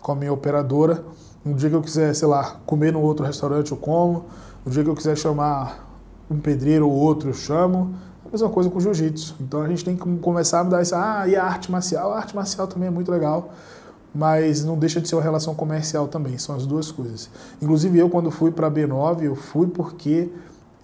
com 0.00 0.12
a 0.12 0.14
minha 0.14 0.32
operadora. 0.32 1.04
No 1.44 1.54
dia 1.54 1.70
que 1.70 1.76
eu 1.76 1.82
quiser, 1.82 2.14
sei 2.14 2.28
lá, 2.28 2.56
comer 2.66 2.92
no 2.92 3.00
outro 3.00 3.24
restaurante, 3.24 3.72
eu 3.72 3.76
como. 3.76 4.26
No 4.64 4.70
dia 4.70 4.84
que 4.84 4.90
eu 4.90 4.94
quiser 4.94 5.16
chamar 5.16 5.88
um 6.30 6.38
pedreiro 6.38 6.88
ou 6.88 6.94
outro, 6.94 7.30
eu 7.30 7.34
chamo. 7.34 7.94
Mesma 8.32 8.48
coisa 8.48 8.70
com 8.70 8.80
jiu-jitsu. 8.80 9.36
Então 9.40 9.62
a 9.62 9.68
gente 9.68 9.84
tem 9.84 9.94
que 9.94 10.18
começar 10.18 10.60
a 10.60 10.64
mudar 10.64 10.82
isso. 10.82 10.94
Ah, 10.94 11.28
e 11.28 11.36
a 11.36 11.44
arte 11.44 11.70
marcial? 11.70 12.12
A 12.12 12.16
arte 12.16 12.34
marcial 12.34 12.66
também 12.66 12.88
é 12.88 12.90
muito 12.90 13.10
legal 13.10 13.50
mas 14.14 14.62
não 14.62 14.76
deixa 14.76 15.00
de 15.00 15.08
ser 15.08 15.14
uma 15.14 15.22
relação 15.22 15.54
comercial 15.54 16.06
também, 16.06 16.36
são 16.36 16.54
as 16.54 16.66
duas 16.66 16.90
coisas. 16.92 17.30
Inclusive 17.60 17.98
eu 17.98 18.10
quando 18.10 18.30
fui 18.30 18.50
para 18.50 18.66
a 18.66 18.70
B9, 18.70 19.22
eu 19.22 19.34
fui 19.34 19.66
porque 19.66 20.30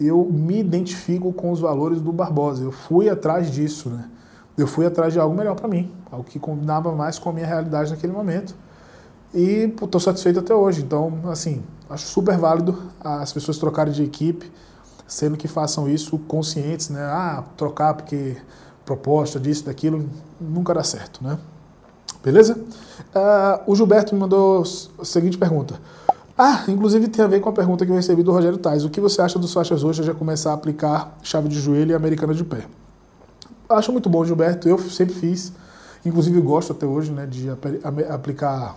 eu 0.00 0.24
me 0.24 0.60
identifico 0.60 1.32
com 1.32 1.50
os 1.50 1.60
valores 1.60 2.00
do 2.00 2.12
Barbosa, 2.12 2.62
eu 2.62 2.72
fui 2.72 3.08
atrás 3.08 3.50
disso, 3.50 3.90
né? 3.90 4.08
Eu 4.56 4.66
fui 4.66 4.86
atrás 4.86 5.12
de 5.12 5.20
algo 5.20 5.36
melhor 5.36 5.54
para 5.54 5.68
mim, 5.68 5.90
algo 6.10 6.24
que 6.24 6.38
combinava 6.38 6.92
mais 6.92 7.18
com 7.18 7.30
a 7.30 7.32
minha 7.32 7.46
realidade 7.46 7.90
naquele 7.90 8.12
momento. 8.12 8.56
E 9.32 9.72
estou 9.82 10.00
satisfeito 10.00 10.40
até 10.40 10.54
hoje. 10.54 10.82
Então, 10.82 11.12
assim, 11.26 11.62
acho 11.88 12.06
super 12.06 12.36
válido 12.36 12.76
as 13.00 13.32
pessoas 13.32 13.58
trocarem 13.58 13.92
de 13.92 14.02
equipe, 14.02 14.50
sendo 15.08 15.36
que 15.36 15.48
façam 15.48 15.88
isso 15.88 16.18
conscientes, 16.18 16.90
né? 16.90 17.00
Ah, 17.02 17.42
trocar 17.56 17.94
porque 17.94 18.36
proposta 18.84 19.40
disso, 19.40 19.64
daquilo, 19.64 20.08
nunca 20.40 20.74
dá 20.74 20.84
certo, 20.84 21.24
né? 21.24 21.38
Beleza? 22.22 22.54
Uh, 22.54 23.70
o 23.70 23.74
Gilberto 23.74 24.14
me 24.14 24.20
mandou 24.20 24.62
a 24.98 25.04
seguinte 25.04 25.38
pergunta. 25.38 25.80
Ah, 26.36 26.64
inclusive 26.68 27.08
tem 27.08 27.24
a 27.24 27.28
ver 27.28 27.40
com 27.40 27.48
a 27.48 27.52
pergunta 27.52 27.84
que 27.84 27.90
eu 27.90 27.96
recebi 27.96 28.22
do 28.22 28.30
Rogério 28.30 28.58
Tais. 28.58 28.84
O 28.84 28.90
que 28.90 29.00
você 29.00 29.20
acha 29.20 29.38
dos 29.38 29.52
faixas 29.52 29.82
roxas 29.82 30.06
já 30.06 30.14
começar 30.14 30.50
a 30.50 30.54
aplicar 30.54 31.16
chave 31.22 31.48
de 31.48 31.58
joelho 31.58 31.92
e 31.92 31.94
americana 31.94 32.32
de 32.32 32.44
pé? 32.44 32.64
Acho 33.68 33.90
muito 33.92 34.08
bom, 34.08 34.24
Gilberto. 34.24 34.68
Eu 34.68 34.78
sempre 34.78 35.14
fiz. 35.14 35.52
Inclusive 36.04 36.40
gosto 36.40 36.72
até 36.72 36.86
hoje 36.86 37.10
né, 37.10 37.26
de 37.26 37.48
aplicar 38.08 38.76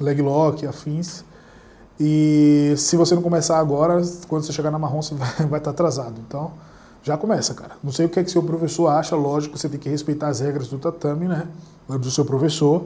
leg 0.00 0.22
lock, 0.22 0.64
afins. 0.66 1.24
E 1.98 2.74
se 2.76 2.96
você 2.96 3.14
não 3.14 3.22
começar 3.22 3.58
agora, 3.58 4.02
quando 4.28 4.44
você 4.44 4.52
chegar 4.52 4.70
na 4.70 4.78
marrom, 4.78 5.00
você 5.00 5.14
vai, 5.14 5.46
vai 5.46 5.58
estar 5.58 5.70
atrasado. 5.70 6.14
Então, 6.26 6.52
já 7.02 7.16
começa, 7.16 7.54
cara. 7.54 7.72
Não 7.82 7.92
sei 7.92 8.06
o 8.06 8.08
que 8.08 8.20
é 8.20 8.24
que 8.24 8.30
seu 8.30 8.42
professor 8.42 8.88
acha, 8.88 9.16
lógico, 9.16 9.56
você 9.56 9.68
tem 9.68 9.78
que 9.78 9.88
respeitar 9.88 10.28
as 10.28 10.40
regras 10.40 10.68
do 10.68 10.78
tatame, 10.78 11.26
né? 11.28 11.46
Do 11.88 12.10
seu 12.10 12.24
professor. 12.24 12.84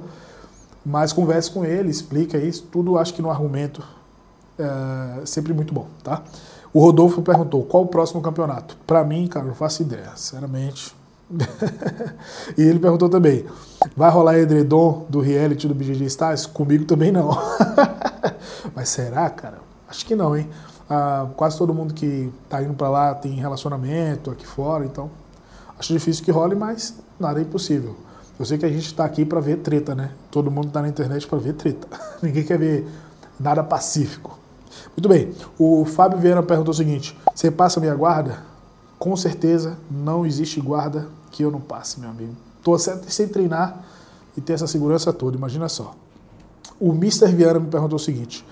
Mas 0.84 1.12
converse 1.12 1.50
com 1.50 1.64
ele, 1.64 1.90
explica 1.90 2.38
isso, 2.38 2.66
tudo 2.70 2.96
acho 2.98 3.12
que 3.12 3.20
no 3.20 3.30
argumento 3.30 3.82
é 4.58 5.26
sempre 5.26 5.52
muito 5.52 5.74
bom, 5.74 5.86
tá? 6.02 6.22
O 6.72 6.80
Rodolfo 6.80 7.20
perguntou, 7.20 7.64
qual 7.64 7.82
o 7.82 7.86
próximo 7.86 8.22
campeonato? 8.22 8.76
Para 8.86 9.02
mim, 9.04 9.26
cara, 9.26 9.44
não 9.44 9.54
faço 9.54 9.82
ideia, 9.82 10.12
sinceramente. 10.14 10.94
e 12.58 12.62
ele 12.62 12.78
perguntou 12.78 13.08
também, 13.08 13.44
vai 13.96 14.10
rolar 14.10 14.38
edredom 14.38 15.06
do 15.08 15.20
reality 15.20 15.68
do 15.68 15.74
BGG 15.74 16.04
Stars? 16.06 16.46
Comigo 16.46 16.84
também 16.84 17.12
não. 17.12 17.30
Mas 18.74 18.88
será, 18.88 19.30
cara? 19.30 19.58
Acho 19.88 20.04
que 20.04 20.14
não, 20.14 20.36
hein? 20.36 20.48
Ah, 20.88 21.28
quase 21.36 21.56
todo 21.56 21.72
mundo 21.72 21.94
que 21.94 22.32
tá 22.48 22.62
indo 22.62 22.74
para 22.74 22.88
lá 22.88 23.14
tem 23.14 23.32
relacionamento 23.34 24.30
aqui 24.30 24.44
fora, 24.46 24.84
então 24.84 25.08
acho 25.78 25.92
difícil 25.92 26.24
que 26.24 26.32
role, 26.32 26.56
mas 26.56 26.94
nada 27.18 27.38
é 27.38 27.42
impossível. 27.42 27.96
Eu 28.38 28.44
sei 28.44 28.58
que 28.58 28.66
a 28.66 28.68
gente 28.68 28.86
está 28.86 29.04
aqui 29.04 29.24
para 29.24 29.38
ver 29.38 29.58
treta, 29.58 29.94
né? 29.94 30.10
Todo 30.30 30.50
mundo 30.50 30.68
está 30.68 30.82
na 30.82 30.88
internet 30.88 31.26
para 31.26 31.38
ver 31.38 31.52
treta. 31.52 31.86
Ninguém 32.20 32.42
quer 32.42 32.58
ver 32.58 32.88
nada 33.38 33.62
pacífico. 33.62 34.36
Muito 34.96 35.08
bem. 35.08 35.32
O 35.58 35.84
Fábio 35.84 36.18
Vieira 36.18 36.42
perguntou 36.42 36.72
o 36.72 36.76
seguinte: 36.76 37.16
Você 37.34 37.50
passa 37.50 37.78
minha 37.78 37.94
guarda? 37.94 38.38
Com 38.98 39.16
certeza 39.16 39.76
não 39.90 40.26
existe 40.26 40.60
guarda 40.60 41.08
que 41.30 41.42
eu 41.42 41.50
não 41.50 41.60
passe, 41.60 42.00
meu 42.00 42.10
amigo. 42.10 42.34
Estou 42.58 42.78
sem 42.78 43.28
treinar 43.28 43.84
e 44.36 44.40
ter 44.40 44.54
essa 44.54 44.66
segurança 44.66 45.12
toda, 45.12 45.36
imagina 45.36 45.68
só. 45.68 45.94
O 46.78 46.92
Mr. 46.92 47.26
Vieira 47.32 47.58
me 47.58 47.68
perguntou 47.68 47.96
o 47.96 48.00
seguinte: 48.00 48.44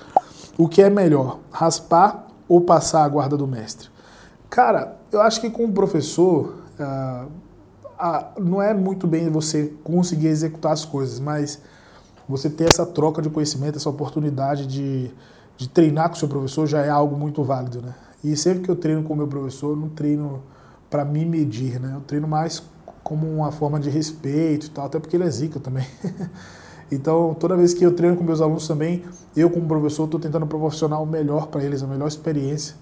O 0.56 0.68
que 0.68 0.82
é 0.82 0.90
melhor, 0.90 1.38
raspar 1.50 2.26
ou 2.48 2.60
passar 2.60 3.04
a 3.04 3.08
guarda 3.08 3.36
do 3.36 3.46
mestre? 3.46 3.88
Cara, 4.48 4.96
eu 5.12 5.20
acho 5.20 5.40
que 5.40 5.50
com 5.50 5.64
o 5.64 5.72
professor. 5.72 6.54
Uh, 6.78 7.48
a, 7.98 8.28
não 8.38 8.62
é 8.62 8.72
muito 8.72 9.06
bem 9.06 9.28
você 9.28 9.72
conseguir 9.82 10.28
executar 10.28 10.72
as 10.72 10.84
coisas, 10.84 11.18
mas 11.18 11.60
você 12.28 12.48
ter 12.48 12.68
essa 12.68 12.86
troca 12.86 13.20
de 13.20 13.28
conhecimento, 13.28 13.76
essa 13.76 13.90
oportunidade 13.90 14.66
de, 14.66 15.10
de 15.56 15.68
treinar 15.68 16.08
com 16.08 16.14
o 16.14 16.18
seu 16.18 16.28
professor 16.28 16.66
já 16.66 16.80
é 16.82 16.88
algo 16.88 17.16
muito 17.16 17.42
válido, 17.42 17.82
né? 17.82 17.94
E 18.22 18.36
sempre 18.36 18.62
que 18.62 18.70
eu 18.70 18.76
treino 18.76 19.02
com 19.02 19.14
o 19.14 19.16
meu 19.16 19.26
professor, 19.26 19.70
eu 19.70 19.76
não 19.76 19.88
treino 19.88 20.42
para 20.90 21.04
me 21.04 21.24
medir, 21.24 21.80
né? 21.80 21.92
Eu 21.94 22.00
treino 22.00 22.26
mais 22.26 22.62
como 23.02 23.26
uma 23.26 23.50
forma 23.50 23.80
de 23.80 23.90
respeito 23.90 24.66
e 24.66 24.70
tal, 24.70 24.86
até 24.86 24.98
porque 24.98 25.16
ele 25.16 25.24
é 25.24 25.30
zica 25.30 25.58
também. 25.58 25.86
então, 26.92 27.34
toda 27.38 27.56
vez 27.56 27.72
que 27.72 27.84
eu 27.84 27.94
treino 27.94 28.16
com 28.16 28.24
meus 28.24 28.40
alunos 28.40 28.66
também, 28.66 29.04
eu 29.36 29.48
como 29.50 29.66
professor 29.66 30.04
estou 30.04 30.20
tentando 30.20 30.46
proporcionar 30.46 31.02
o 31.02 31.06
melhor 31.06 31.46
para 31.48 31.62
eles, 31.62 31.82
a 31.82 31.86
melhor 31.86 32.08
experiência. 32.08 32.74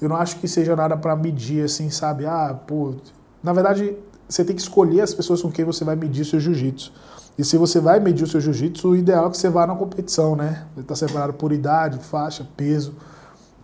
Eu 0.00 0.08
não 0.08 0.16
acho 0.16 0.38
que 0.38 0.46
seja 0.46 0.76
nada 0.76 0.96
para 0.96 1.16
medir 1.16 1.64
assim, 1.64 1.88
sabe? 1.88 2.26
Ah, 2.26 2.54
pô, 2.66 2.94
na 3.42 3.52
verdade, 3.52 3.96
você 4.28 4.44
tem 4.44 4.54
que 4.54 4.60
escolher 4.60 5.00
as 5.00 5.14
pessoas 5.14 5.40
com 5.40 5.50
quem 5.50 5.64
você 5.64 5.84
vai 5.84 5.96
medir 5.96 6.24
seu 6.24 6.40
jiu-jitsu. 6.40 6.92
E 7.38 7.44
se 7.44 7.56
você 7.56 7.80
vai 7.80 8.00
medir 8.00 8.24
o 8.24 8.26
seu 8.26 8.40
jiu-jitsu, 8.40 8.90
o 8.90 8.96
ideal 8.96 9.26
é 9.26 9.30
que 9.30 9.36
você 9.36 9.48
vá 9.48 9.66
na 9.66 9.74
competição, 9.74 10.34
né? 10.34 10.66
Está 10.76 10.96
separado 10.96 11.34
por 11.34 11.52
idade, 11.52 11.98
faixa, 11.98 12.46
peso. 12.56 12.94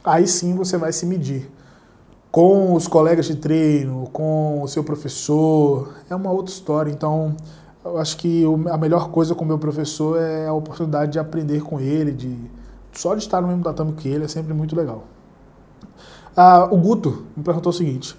Aí 0.05 0.27
sim 0.27 0.55
você 0.55 0.77
vai 0.77 0.93
se 0.93 1.07
medir. 1.07 1.51
Com 2.33 2.73
os 2.73 2.89
colegas 2.89 3.27
de 3.27 3.37
treino, 3.37 4.09
com 4.11 4.63
o 4.63 4.67
seu 4.67 4.83
professor, 4.83 5.93
é 6.09 6.17
uma 6.17 6.31
outra 6.31 6.51
história. 6.51 6.91
Então, 6.91 7.37
eu 7.85 7.99
acho 7.99 8.17
que 8.17 8.43
a 8.71 8.79
melhor 8.79 9.11
coisa 9.11 9.35
com 9.35 9.45
o 9.45 9.47
meu 9.47 9.59
professor 9.59 10.19
é 10.19 10.47
a 10.49 10.53
oportunidade 10.55 11.13
de 11.13 11.19
aprender 11.19 11.63
com 11.63 11.79
ele, 11.79 12.11
de 12.11 12.35
só 12.91 13.15
de 13.15 13.21
estar 13.21 13.43
no 13.43 13.49
mesmo 13.49 13.63
tatame 13.63 13.93
que 13.93 14.09
ele, 14.09 14.25
é 14.25 14.29
sempre 14.29 14.55
muito 14.55 14.75
legal. 14.75 15.05
Ah, 16.35 16.67
o 16.71 16.79
Guto 16.79 17.27
me 17.37 17.45
perguntou 17.45 17.69
o 17.69 17.75
seguinte: 17.75 18.17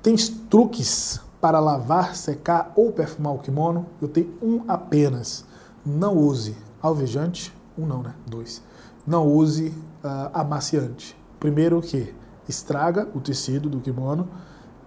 tem 0.00 0.14
truques 0.48 1.20
para 1.40 1.58
lavar, 1.58 2.14
secar 2.14 2.72
ou 2.76 2.92
perfumar 2.92 3.34
o 3.34 3.38
kimono, 3.40 3.86
eu 4.00 4.06
tenho 4.06 4.34
um 4.40 4.62
apenas. 4.68 5.44
Não 5.84 6.16
use 6.16 6.56
alvejante, 6.80 7.52
um 7.76 7.84
não, 7.84 8.04
né? 8.04 8.14
Dois. 8.24 8.62
Não 9.04 9.26
use 9.26 9.74
uh, 10.04 10.30
amaciante. 10.32 11.16
Primeiro 11.40 11.78
o 11.78 11.82
que? 11.82 12.14
Estraga 12.48 13.06
o 13.14 13.20
tecido 13.20 13.68
do 13.68 13.80
kimono. 13.80 14.28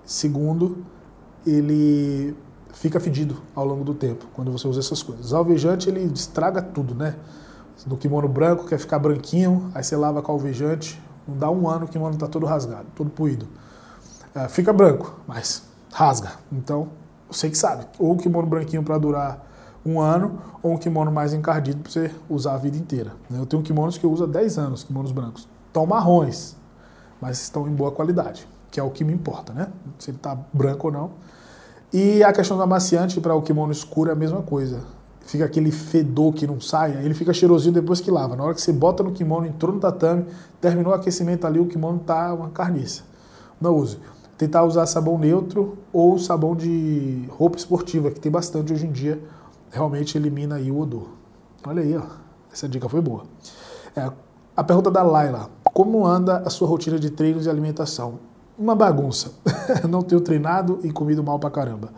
Segundo, 0.04 0.84
ele 1.46 2.36
fica 2.74 3.00
fedido 3.00 3.38
ao 3.56 3.66
longo 3.66 3.84
do 3.84 3.94
tempo 3.94 4.26
quando 4.34 4.52
você 4.52 4.68
usa 4.68 4.80
essas 4.80 5.04
coisas. 5.04 5.32
O 5.32 5.38
alvejante 5.38 5.90
ele 5.90 6.02
estraga 6.14 6.62
tudo, 6.62 6.96
né? 6.96 7.16
No 7.86 7.98
kimono 7.98 8.28
branco 8.28 8.66
quer 8.66 8.78
ficar 8.78 9.00
branquinho, 9.00 9.72
aí 9.74 9.84
você 9.84 9.96
lava 9.96 10.22
com 10.22 10.32
alvejante, 10.32 11.02
não 11.28 11.38
dá 11.38 11.50
um 11.50 11.68
ano 11.68 11.86
o 11.86 11.88
kimono 11.88 12.14
está 12.14 12.28
todo 12.28 12.46
rasgado, 12.46 12.86
todo 12.96 13.10
puído. 13.10 13.48
Uh, 14.36 14.48
fica 14.50 14.72
branco, 14.72 15.20
mas 15.28 15.64
rasga. 15.92 16.34
Então, 16.52 16.90
você 17.30 17.50
que 17.50 17.58
sabe. 17.58 17.86
Ou 17.98 18.14
um 18.14 18.18
kimono 18.18 18.48
branquinho 18.48 18.84
para 18.84 18.98
durar 18.98 19.48
um 19.86 20.00
ano, 20.00 20.40
ou 20.62 20.74
um 20.74 20.78
kimono 20.78 21.12
mais 21.12 21.34
encardido 21.34 21.82
para 21.82 21.92
você 21.92 22.12
usar 22.30 22.54
a 22.54 22.58
vida 22.58 22.78
inteira. 22.78 23.14
Né? 23.30 23.40
Eu 23.40 23.46
tenho 23.46 23.64
kimonos 23.64 23.98
que 23.98 24.06
eu 24.06 24.12
uso 24.12 24.26
há 24.26 24.28
10 24.28 24.58
anos, 24.58 24.84
kimonos 24.84 25.12
brancos. 25.12 25.48
Estão 25.68 25.86
marrons, 25.86 26.56
mas 27.22 27.42
estão 27.42 27.68
em 27.68 27.72
boa 27.72 27.92
qualidade, 27.92 28.48
que 28.72 28.80
é 28.80 28.84
o 28.84 28.90
que 28.90 29.04
me 29.04 29.14
importa, 29.14 29.54
né? 29.54 29.68
Se 30.00 30.10
ele 30.10 30.18
está 30.18 30.36
branco 30.52 30.88
ou 30.88 30.94
não. 30.94 31.12
E 31.94 32.24
a 32.24 32.34
questão 32.34 32.58
do 32.58 32.64
amaciante 32.64 33.20
para 33.22 33.36
o 33.36 33.42
kimono 33.42 33.72
escuro 33.72 34.10
é 34.10 34.14
a 34.14 34.16
mesma 34.16 34.42
coisa. 34.42 34.82
Fica 35.22 35.46
aquele 35.46 35.72
fedor 35.72 36.34
que 36.34 36.48
não 36.48 36.60
sai, 36.60 36.98
ele 37.04 37.14
fica 37.14 37.32
cheirosinho 37.32 37.74
depois 37.74 38.02
que 38.02 38.10
lava. 38.10 38.36
Na 38.36 38.44
hora 38.44 38.54
que 38.56 38.62
você 38.62 38.74
bota 38.74 39.04
no 39.04 39.12
kimono, 39.12 39.46
entrou 39.46 39.74
no 39.74 39.80
tatame, 39.80 40.26
terminou 40.60 40.92
o 40.92 40.96
aquecimento 40.96 41.46
ali, 41.46 41.60
o 41.60 41.68
kimono 41.68 42.00
tá 42.00 42.34
uma 42.34 42.50
carniça. 42.50 43.04
Não 43.60 43.76
use 43.76 44.00
tentar 44.42 44.64
usar 44.64 44.88
sabão 44.88 45.20
neutro 45.20 45.78
ou 45.94 46.18
sabão 46.18 46.56
de 46.56 47.28
roupa 47.30 47.58
esportiva, 47.58 48.10
que 48.10 48.20
tem 48.20 48.32
bastante 48.32 48.74
hoje 48.74 48.88
em 48.88 48.92
dia, 48.92 49.22
realmente 49.70 50.18
elimina 50.18 50.56
aí 50.56 50.72
o 50.72 50.80
odor. 50.80 51.10
Olha 51.64 51.84
aí, 51.84 51.96
ó. 51.96 52.02
essa 52.52 52.68
dica 52.68 52.90
foi 52.90 53.02
boa. 53.02 53.26
É, 53.96 54.12
a 54.58 54.64
pergunta 54.64 54.90
da 54.90 55.04
Laila, 55.04 55.48
como 55.74 56.06
anda 56.06 56.38
a 56.46 56.50
sua 56.50 56.68
rotina 56.68 57.00
de 57.00 57.10
treinos 57.10 57.46
e 57.46 57.50
alimentação? 57.50 58.20
Uma 58.58 58.76
bagunça. 58.76 59.32
Não 59.90 60.02
tenho 60.02 60.22
treinado 60.22 60.80
e 60.84 60.92
comido 60.92 61.24
mal 61.24 61.40
pra 61.40 61.50
caramba. 61.50 61.90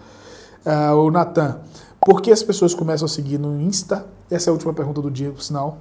É, 0.65 0.91
o 0.91 1.09
Natan, 1.09 1.59
por 2.05 2.21
que 2.21 2.31
as 2.31 2.43
pessoas 2.43 2.73
começam 2.73 3.05
a 3.05 3.09
seguir 3.09 3.37
no 3.37 3.59
Insta? 3.59 4.05
Essa 4.29 4.49
é 4.49 4.51
a 4.51 4.53
última 4.53 4.73
pergunta 4.73 5.01
do 5.01 5.09
dia, 5.09 5.31
por 5.31 5.41
sinal. 5.41 5.77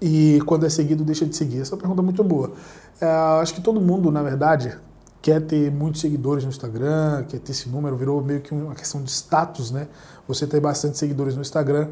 E 0.00 0.40
quando 0.46 0.64
é 0.64 0.70
seguido, 0.70 1.04
deixa 1.04 1.26
de 1.26 1.36
seguir. 1.36 1.60
Essa 1.60 1.72
é 1.72 1.74
uma 1.74 1.80
pergunta 1.80 2.02
muito 2.02 2.24
boa. 2.24 2.52
É, 3.00 3.06
acho 3.40 3.54
que 3.54 3.60
todo 3.60 3.80
mundo, 3.80 4.10
na 4.10 4.22
verdade, 4.22 4.76
quer 5.20 5.40
ter 5.40 5.70
muitos 5.70 6.00
seguidores 6.00 6.44
no 6.44 6.50
Instagram, 6.50 7.24
quer 7.28 7.38
ter 7.38 7.52
esse 7.52 7.68
número, 7.68 7.96
virou 7.96 8.22
meio 8.22 8.40
que 8.40 8.54
uma 8.54 8.74
questão 8.74 9.02
de 9.02 9.10
status, 9.10 9.70
né? 9.70 9.88
Você 10.26 10.46
ter 10.46 10.60
bastante 10.60 10.96
seguidores 10.96 11.34
no 11.34 11.42
Instagram. 11.42 11.88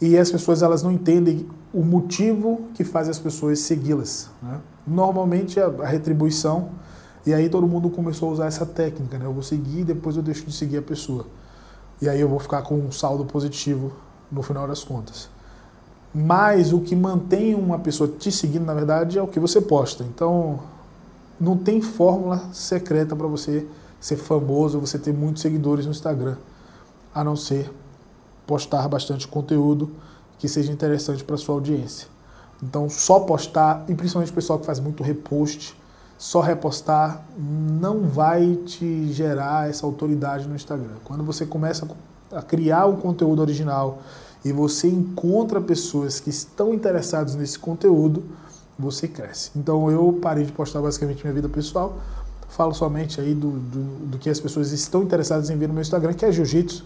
E 0.00 0.18
as 0.18 0.30
pessoas 0.30 0.62
elas 0.62 0.82
não 0.82 0.90
entendem 0.90 1.46
o 1.72 1.82
motivo 1.82 2.62
que 2.74 2.84
faz 2.84 3.08
as 3.08 3.18
pessoas 3.18 3.60
segui-las. 3.60 4.30
Né? 4.42 4.60
Normalmente 4.86 5.60
a, 5.60 5.66
a 5.66 5.86
retribuição, 5.86 6.70
e 7.24 7.32
aí 7.32 7.48
todo 7.48 7.66
mundo 7.66 7.88
começou 7.88 8.30
a 8.30 8.32
usar 8.32 8.46
essa 8.46 8.66
técnica, 8.66 9.16
né? 9.16 9.26
Eu 9.26 9.32
vou 9.32 9.44
seguir 9.44 9.80
e 9.80 9.84
depois 9.84 10.16
eu 10.16 10.22
deixo 10.22 10.44
de 10.44 10.52
seguir 10.52 10.78
a 10.78 10.82
pessoa. 10.82 11.26
E 12.00 12.08
aí 12.08 12.20
eu 12.20 12.28
vou 12.28 12.40
ficar 12.40 12.62
com 12.62 12.74
um 12.74 12.90
saldo 12.90 13.24
positivo 13.24 13.92
no 14.30 14.42
final 14.42 14.66
das 14.66 14.82
contas. 14.82 15.28
Mas 16.12 16.72
o 16.72 16.80
que 16.80 16.96
mantém 16.96 17.54
uma 17.54 17.78
pessoa 17.78 18.10
te 18.10 18.32
seguindo, 18.32 18.64
na 18.64 18.74
verdade, 18.74 19.18
é 19.18 19.22
o 19.22 19.28
que 19.28 19.38
você 19.38 19.60
posta. 19.60 20.02
Então, 20.02 20.58
não 21.40 21.56
tem 21.56 21.80
fórmula 21.80 22.48
secreta 22.52 23.14
para 23.14 23.26
você 23.26 23.66
ser 24.00 24.16
famoso, 24.16 24.80
você 24.80 24.98
ter 24.98 25.12
muitos 25.12 25.42
seguidores 25.42 25.86
no 25.86 25.92
Instagram, 25.92 26.36
a 27.14 27.22
não 27.22 27.36
ser 27.36 27.70
postar 28.46 28.88
bastante 28.88 29.26
conteúdo 29.28 29.90
que 30.38 30.48
seja 30.48 30.72
interessante 30.72 31.22
para 31.22 31.36
sua 31.36 31.54
audiência. 31.54 32.08
Então, 32.62 32.88
só 32.88 33.20
postar, 33.20 33.84
e 33.88 33.94
principalmente 33.94 34.30
o 34.30 34.34
pessoal 34.34 34.58
que 34.58 34.66
faz 34.66 34.78
muito 34.78 35.02
repost, 35.02 35.76
só 36.16 36.40
repostar 36.40 37.24
não 37.36 38.02
vai 38.02 38.54
te 38.64 39.12
gerar 39.12 39.68
essa 39.68 39.84
autoridade 39.84 40.46
no 40.46 40.54
Instagram. 40.54 40.94
Quando 41.02 41.24
você 41.24 41.44
começa 41.44 41.88
a 42.30 42.40
criar 42.40 42.86
um 42.86 42.94
conteúdo 42.94 43.42
original 43.42 44.00
e 44.44 44.52
você 44.52 44.86
encontra 44.86 45.60
pessoas 45.60 46.20
que 46.20 46.30
estão 46.30 46.72
interessadas 46.72 47.34
nesse 47.34 47.58
conteúdo, 47.58 48.22
você 48.78 49.08
cresce. 49.08 49.50
Então 49.56 49.90
eu 49.90 50.18
parei 50.22 50.44
de 50.44 50.52
postar 50.52 50.80
basicamente 50.80 51.22
minha 51.24 51.34
vida 51.34 51.48
pessoal, 51.48 51.98
falo 52.48 52.72
somente 52.72 53.20
aí 53.20 53.34
do, 53.34 53.50
do, 53.50 54.06
do 54.06 54.18
que 54.18 54.30
as 54.30 54.38
pessoas 54.38 54.70
estão 54.70 55.02
interessadas 55.02 55.50
em 55.50 55.56
ver 55.56 55.66
no 55.66 55.74
meu 55.74 55.82
Instagram, 55.82 56.12
que 56.14 56.24
é 56.24 56.30
jiu-jitsu, 56.30 56.84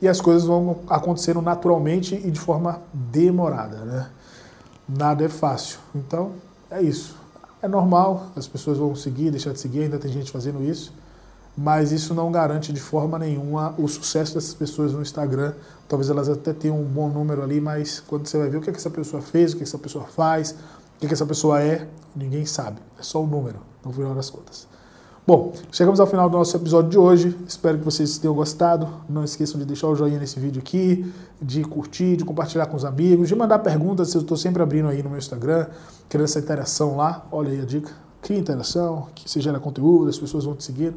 e 0.00 0.08
as 0.08 0.20
coisas 0.20 0.44
vão 0.44 0.78
acontecendo 0.88 1.42
naturalmente 1.42 2.14
e 2.14 2.30
de 2.30 2.38
forma 2.38 2.80
demorada, 2.92 3.78
né? 3.78 4.10
Nada 4.88 5.24
é 5.24 5.28
fácil. 5.28 5.78
Então, 5.94 6.32
é 6.70 6.80
isso. 6.80 7.16
É 7.60 7.66
normal, 7.66 8.28
as 8.36 8.46
pessoas 8.46 8.78
vão 8.78 8.94
seguir, 8.94 9.30
deixar 9.30 9.52
de 9.52 9.58
seguir, 9.58 9.82
ainda 9.82 9.98
tem 9.98 10.10
gente 10.10 10.30
fazendo 10.30 10.62
isso, 10.62 10.92
mas 11.56 11.90
isso 11.90 12.14
não 12.14 12.30
garante 12.30 12.72
de 12.72 12.80
forma 12.80 13.18
nenhuma 13.18 13.74
o 13.76 13.88
sucesso 13.88 14.34
dessas 14.34 14.54
pessoas 14.54 14.92
no 14.92 15.02
Instagram. 15.02 15.54
Talvez 15.88 16.08
elas 16.08 16.28
até 16.28 16.52
tenham 16.52 16.80
um 16.80 16.84
bom 16.84 17.08
número 17.08 17.42
ali, 17.42 17.60
mas 17.60 17.98
quando 17.98 18.26
você 18.26 18.38
vai 18.38 18.48
ver 18.48 18.58
o 18.58 18.60
que, 18.60 18.70
é 18.70 18.72
que 18.72 18.78
essa 18.78 18.90
pessoa 18.90 19.20
fez, 19.20 19.52
o 19.52 19.56
que, 19.56 19.62
é 19.62 19.64
que 19.64 19.68
essa 19.68 19.78
pessoa 19.78 20.04
faz, 20.04 20.52
o 20.52 21.00
que, 21.00 21.06
é 21.06 21.08
que 21.08 21.14
essa 21.14 21.26
pessoa 21.26 21.60
é, 21.60 21.88
ninguém 22.14 22.46
sabe. 22.46 22.78
É 22.96 23.02
só 23.02 23.20
o 23.20 23.26
número, 23.26 23.58
no 23.84 23.92
final 23.92 24.14
das 24.14 24.30
contas. 24.30 24.68
Bom, 25.28 25.52
chegamos 25.70 26.00
ao 26.00 26.06
final 26.06 26.30
do 26.30 26.38
nosso 26.38 26.56
episódio 26.56 26.88
de 26.88 26.96
hoje. 26.96 27.38
Espero 27.46 27.76
que 27.76 27.84
vocês 27.84 28.16
tenham 28.16 28.34
gostado. 28.34 28.88
Não 29.06 29.22
esqueçam 29.22 29.60
de 29.60 29.66
deixar 29.66 29.86
o 29.88 29.94
joinha 29.94 30.18
nesse 30.18 30.40
vídeo 30.40 30.58
aqui, 30.58 31.12
de 31.38 31.62
curtir, 31.64 32.16
de 32.16 32.24
compartilhar 32.24 32.64
com 32.64 32.78
os 32.78 32.82
amigos, 32.82 33.28
de 33.28 33.34
mandar 33.34 33.58
perguntas. 33.58 34.14
Eu 34.14 34.22
estou 34.22 34.38
sempre 34.38 34.62
abrindo 34.62 34.88
aí 34.88 35.02
no 35.02 35.10
meu 35.10 35.18
Instagram, 35.18 35.66
querendo 36.08 36.24
essa 36.24 36.38
interação 36.38 36.96
lá. 36.96 37.26
Olha 37.30 37.50
aí 37.50 37.60
a 37.60 37.64
dica. 37.66 37.92
Cria 38.22 38.38
interação, 38.38 39.08
que 39.14 39.28
você 39.28 39.38
gera 39.38 39.60
conteúdo, 39.60 40.08
as 40.08 40.18
pessoas 40.18 40.46
vão 40.46 40.56
te 40.56 40.64
seguir. 40.64 40.94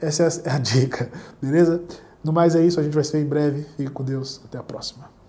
Essa 0.00 0.24
é 0.24 0.50
a 0.50 0.58
dica, 0.58 1.08
beleza? 1.40 1.80
No 2.24 2.32
mais 2.32 2.56
é 2.56 2.66
isso, 2.66 2.80
a 2.80 2.82
gente 2.82 2.94
vai 2.94 3.04
se 3.04 3.12
ver 3.12 3.22
em 3.22 3.28
breve. 3.28 3.66
Fique 3.76 3.90
com 3.92 4.02
Deus. 4.02 4.40
Até 4.44 4.58
a 4.58 4.64
próxima. 4.64 5.19